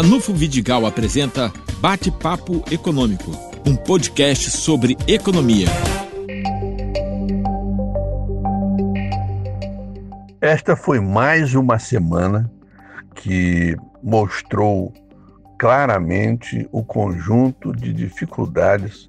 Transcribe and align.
Ranulfo 0.00 0.32
Vidigal 0.32 0.86
apresenta 0.86 1.52
Bate-Papo 1.80 2.62
Econômico, 2.70 3.32
um 3.66 3.74
podcast 3.74 4.48
sobre 4.48 4.96
economia. 5.08 5.66
Esta 10.40 10.76
foi 10.76 11.00
mais 11.00 11.56
uma 11.56 11.80
semana 11.80 12.48
que 13.16 13.74
mostrou 14.00 14.94
claramente 15.58 16.68
o 16.70 16.84
conjunto 16.84 17.74
de 17.74 17.92
dificuldades 17.92 19.08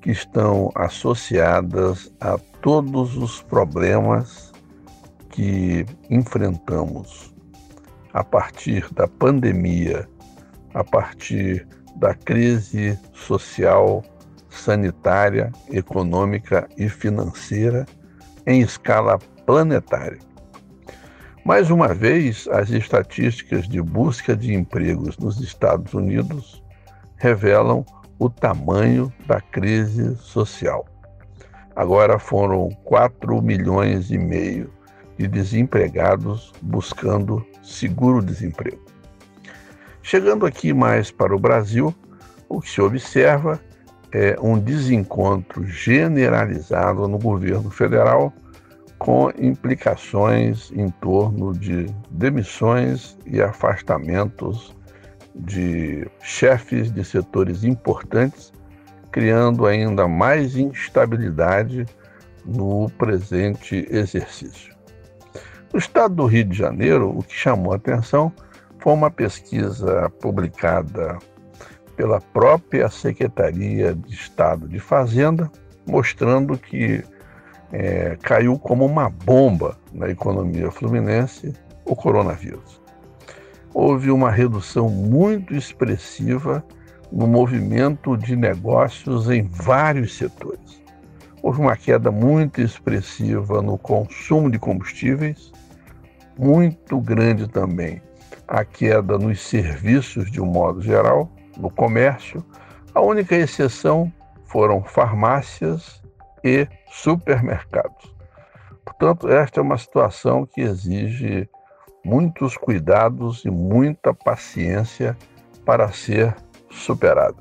que 0.00 0.10
estão 0.10 0.72
associadas 0.74 2.10
a 2.18 2.38
todos 2.62 3.14
os 3.14 3.42
problemas 3.42 4.54
que 5.28 5.84
enfrentamos 6.08 7.30
a 8.10 8.24
partir 8.24 8.88
da 8.94 9.06
pandemia, 9.06 10.08
a 10.74 10.84
partir 10.84 11.66
da 11.96 12.14
crise 12.14 12.98
social, 13.12 14.02
sanitária, 14.48 15.52
econômica 15.70 16.68
e 16.76 16.88
financeira 16.88 17.86
em 18.46 18.60
escala 18.60 19.18
planetária. 19.46 20.18
Mais 21.44 21.70
uma 21.70 21.94
vez, 21.94 22.46
as 22.48 22.70
estatísticas 22.70 23.66
de 23.66 23.80
busca 23.80 24.36
de 24.36 24.54
empregos 24.54 25.16
nos 25.18 25.40
Estados 25.40 25.94
Unidos 25.94 26.62
revelam 27.16 27.84
o 28.18 28.28
tamanho 28.28 29.12
da 29.26 29.40
crise 29.40 30.16
social. 30.16 30.84
Agora 31.74 32.18
foram 32.18 32.68
4 32.84 33.40
milhões 33.40 34.10
e 34.10 34.18
meio 34.18 34.70
de 35.16 35.26
desempregados 35.26 36.52
buscando 36.60 37.44
seguro-desemprego. 37.62 38.89
Chegando 40.10 40.44
aqui 40.44 40.72
mais 40.72 41.12
para 41.12 41.32
o 41.32 41.38
Brasil, 41.38 41.94
o 42.48 42.60
que 42.60 42.68
se 42.68 42.80
observa 42.80 43.60
é 44.10 44.36
um 44.42 44.58
desencontro 44.58 45.64
generalizado 45.64 47.06
no 47.06 47.16
governo 47.16 47.70
federal 47.70 48.32
com 48.98 49.30
implicações 49.38 50.72
em 50.72 50.88
torno 50.88 51.52
de 51.52 51.86
demissões 52.10 53.16
e 53.24 53.40
afastamentos 53.40 54.74
de 55.32 56.04
chefes 56.20 56.90
de 56.90 57.04
setores 57.04 57.62
importantes, 57.62 58.52
criando 59.12 59.64
ainda 59.64 60.08
mais 60.08 60.56
instabilidade 60.56 61.86
no 62.44 62.90
presente 62.98 63.86
exercício. 63.88 64.74
No 65.72 65.78
estado 65.78 66.16
do 66.16 66.26
Rio 66.26 66.46
de 66.46 66.58
Janeiro, 66.58 67.16
o 67.16 67.22
que 67.22 67.32
chamou 67.32 67.72
a 67.72 67.76
atenção 67.76 68.32
foi 68.80 68.94
uma 68.94 69.10
pesquisa 69.10 70.10
publicada 70.20 71.18
pela 71.96 72.18
própria 72.18 72.88
Secretaria 72.88 73.94
de 73.94 74.14
Estado 74.14 74.66
de 74.66 74.80
Fazenda, 74.80 75.50
mostrando 75.86 76.56
que 76.56 77.04
é, 77.72 78.16
caiu 78.22 78.58
como 78.58 78.86
uma 78.86 79.10
bomba 79.10 79.76
na 79.92 80.08
economia 80.08 80.70
fluminense 80.70 81.52
o 81.84 81.94
coronavírus. 81.94 82.80
Houve 83.74 84.10
uma 84.10 84.30
redução 84.30 84.88
muito 84.88 85.54
expressiva 85.54 86.64
no 87.12 87.26
movimento 87.26 88.16
de 88.16 88.34
negócios 88.34 89.28
em 89.28 89.42
vários 89.42 90.16
setores. 90.16 90.82
Houve 91.42 91.60
uma 91.60 91.76
queda 91.76 92.10
muito 92.10 92.62
expressiva 92.62 93.60
no 93.60 93.76
consumo 93.76 94.50
de 94.50 94.58
combustíveis, 94.58 95.52
muito 96.38 96.98
grande 97.00 97.46
também 97.46 98.00
a 98.50 98.64
queda 98.64 99.16
nos 99.16 99.40
serviços 99.40 100.28
de 100.28 100.40
um 100.42 100.46
modo 100.46 100.82
geral, 100.82 101.30
no 101.56 101.70
comércio. 101.70 102.44
A 102.92 103.00
única 103.00 103.36
exceção 103.36 104.12
foram 104.44 104.82
farmácias 104.82 106.02
e 106.42 106.66
supermercados. 106.90 108.12
Portanto, 108.84 109.28
esta 109.28 109.60
é 109.60 109.62
uma 109.62 109.78
situação 109.78 110.44
que 110.44 110.62
exige 110.62 111.48
muitos 112.04 112.56
cuidados 112.56 113.44
e 113.44 113.50
muita 113.50 114.12
paciência 114.12 115.16
para 115.64 115.92
ser 115.92 116.34
superada. 116.70 117.36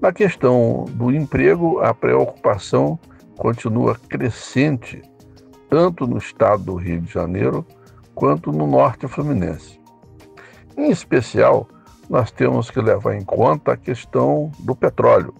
Na 0.00 0.12
questão 0.12 0.86
do 0.92 1.12
emprego, 1.12 1.80
a 1.80 1.92
preocupação 1.92 2.98
continua 3.36 3.94
crescente, 4.08 5.02
tanto 5.68 6.06
no 6.06 6.16
estado 6.16 6.62
do 6.62 6.74
Rio 6.74 7.02
de 7.02 7.12
Janeiro 7.12 7.66
quanto 8.14 8.50
no 8.50 8.66
norte 8.66 9.06
fluminense. 9.06 9.75
Em 10.76 10.90
especial, 10.90 11.68
nós 12.08 12.30
temos 12.30 12.70
que 12.70 12.80
levar 12.80 13.14
em 13.14 13.24
conta 13.24 13.72
a 13.72 13.76
questão 13.76 14.50
do 14.60 14.76
petróleo, 14.76 15.34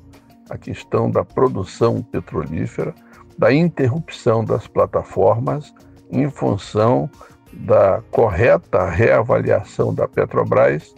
a 0.49 0.57
questão 0.57 1.11
da 1.11 1.25
produção 1.25 2.03
petrolífera, 2.03 2.95
da 3.39 3.53
interrupção 3.53 4.45
das 4.45 4.67
plataformas 4.67 5.75
em 6.11 6.31
função 6.31 7.11
da 7.53 8.03
correta 8.11 8.89
reavaliação 8.89 9.95
da 9.95 10.09
Petrobras 10.09 10.95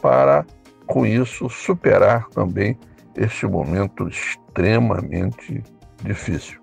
para, 0.00 0.44
com 0.86 1.06
isso, 1.06 1.48
superar 1.48 2.28
também 2.28 2.78
este 3.16 3.46
momento 3.46 4.08
extremamente 4.08 5.62
difícil. 6.02 6.60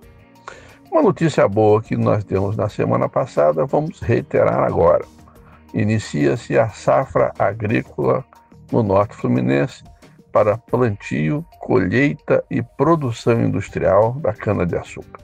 Uma 0.91 1.01
notícia 1.01 1.47
boa 1.47 1.81
que 1.81 1.97
nós 1.97 2.23
temos 2.23 2.55
na 2.55 2.69
semana 2.69 3.09
passada, 3.09 3.65
vamos 3.65 3.99
reiterar 3.99 4.63
agora. 4.63 5.14
Inicia-se 5.75 6.57
a 6.57 6.69
safra 6.69 7.33
agrícola 7.37 8.23
no 8.71 8.81
Norte 8.81 9.13
Fluminense 9.13 9.83
para 10.31 10.57
plantio, 10.57 11.45
colheita 11.59 12.41
e 12.49 12.63
produção 12.63 13.43
industrial 13.43 14.13
da 14.13 14.31
cana-de-açúcar. 14.31 15.21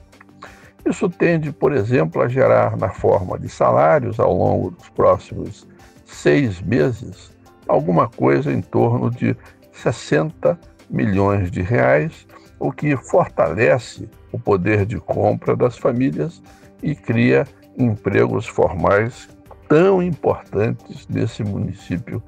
Isso 0.84 1.08
tende, 1.08 1.50
por 1.50 1.72
exemplo, 1.72 2.20
a 2.20 2.28
gerar, 2.28 2.76
na 2.76 2.90
forma 2.90 3.38
de 3.38 3.48
salários 3.48 4.20
ao 4.20 4.36
longo 4.36 4.72
dos 4.72 4.90
próximos 4.90 5.66
seis 6.04 6.60
meses, 6.60 7.32
alguma 7.66 8.06
coisa 8.06 8.52
em 8.52 8.60
torno 8.60 9.10
de 9.10 9.34
60 9.72 10.60
milhões 10.90 11.50
de 11.50 11.62
reais, 11.62 12.26
o 12.58 12.70
que 12.70 12.94
fortalece 12.94 14.06
o 14.30 14.38
poder 14.38 14.84
de 14.84 15.00
compra 15.00 15.56
das 15.56 15.78
famílias 15.78 16.42
e 16.82 16.94
cria 16.94 17.46
empregos 17.78 18.46
formais 18.46 19.30
tão 19.72 20.02
importantes 20.02 21.08
nesse 21.08 21.42
município 21.42 22.22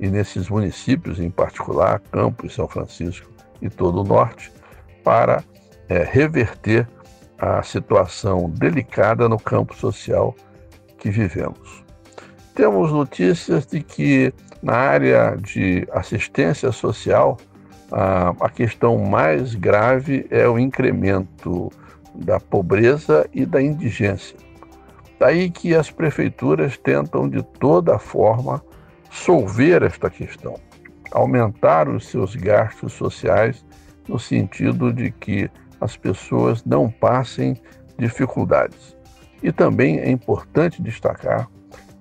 e 0.00 0.10
nesses 0.10 0.48
municípios, 0.48 1.20
em 1.20 1.30
particular, 1.30 2.00
Campos, 2.10 2.56
São 2.56 2.66
Francisco 2.66 3.30
e 3.62 3.70
todo 3.70 4.00
o 4.00 4.04
norte, 4.04 4.50
para 5.04 5.44
é, 5.88 6.02
reverter 6.02 6.88
a 7.38 7.62
situação 7.62 8.50
delicada 8.50 9.28
no 9.28 9.38
campo 9.38 9.76
social 9.76 10.34
que 10.98 11.08
vivemos. 11.08 11.84
Temos 12.52 12.90
notícias 12.90 13.64
de 13.64 13.80
que 13.80 14.34
na 14.60 14.74
área 14.74 15.36
de 15.36 15.86
assistência 15.92 16.72
social, 16.72 17.36
a, 17.92 18.30
a 18.40 18.48
questão 18.48 18.98
mais 18.98 19.54
grave 19.54 20.26
é 20.30 20.48
o 20.48 20.58
incremento 20.58 21.70
da 22.12 22.40
pobreza 22.40 23.24
e 23.32 23.46
da 23.46 23.62
indigência. 23.62 24.47
Daí 25.18 25.50
que 25.50 25.74
as 25.74 25.90
prefeituras 25.90 26.78
tentam 26.78 27.28
de 27.28 27.42
toda 27.42 27.98
forma 27.98 28.62
solver 29.10 29.82
esta 29.82 30.08
questão, 30.08 30.58
aumentar 31.10 31.88
os 31.88 32.06
seus 32.06 32.36
gastos 32.36 32.92
sociais 32.92 33.64
no 34.06 34.18
sentido 34.18 34.92
de 34.92 35.10
que 35.10 35.50
as 35.80 35.96
pessoas 35.96 36.64
não 36.64 36.90
passem 36.90 37.60
dificuldades. 37.98 38.96
E 39.42 39.52
também 39.52 39.98
é 39.98 40.10
importante 40.10 40.82
destacar, 40.82 41.48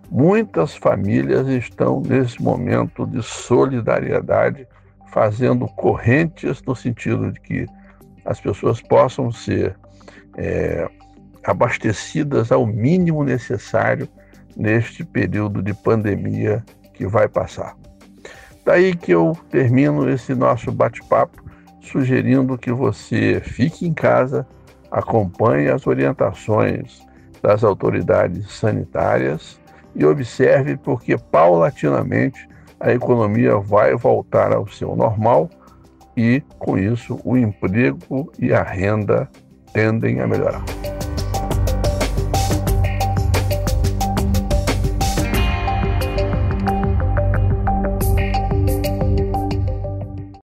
muitas 0.10 0.76
famílias 0.76 1.48
estão 1.48 2.02
nesse 2.02 2.42
momento 2.42 3.06
de 3.06 3.22
solidariedade 3.22 4.68
fazendo 5.12 5.68
correntes 5.68 6.62
no 6.64 6.76
sentido 6.76 7.32
de 7.32 7.40
que 7.40 7.66
as 8.26 8.40
pessoas 8.40 8.82
possam 8.82 9.32
ser 9.32 9.76
é, 10.38 10.88
abastecidas 11.48 12.52
ao 12.52 12.66
mínimo 12.68 13.24
necessário 13.24 14.08
neste 14.56 15.04
período 15.06 15.64
de 15.64 15.74
pandemia 15.74 16.64
que 16.94 17.08
vai 17.08 17.28
passar. 17.28 17.76
Daí 18.66 18.94
que 18.94 19.14
eu 19.14 19.38
termino 19.50 20.10
esse 20.10 20.36
nosso 20.36 20.72
bate-papo 20.72 21.42
sugerindo 21.82 22.58
que 22.58 22.72
você 22.72 23.40
fique 23.40 23.88
em 23.88 23.94
casa, 23.94 24.46
acompanhe 24.92 25.70
as 25.70 25.88
orientações 25.88 27.02
das 27.42 27.64
autoridades 27.64 28.52
sanitárias 28.52 29.58
e 29.96 30.06
observe 30.06 30.76
porque 30.76 31.18
paulatinamente 31.18 32.46
a 32.80 32.92
economia 32.92 33.58
vai 33.58 33.96
voltar 33.96 34.54
ao 34.54 34.68
seu 34.68 34.96
normal 34.98 35.50
e, 36.16 36.44
com 36.60 36.78
isso, 36.78 37.20
o 37.24 37.38
emprego 37.38 38.32
e 38.38 38.52
a 38.52 38.64
renda 38.64 39.30
tendem 39.72 40.20
a 40.20 40.28
melhorar. 40.28 40.64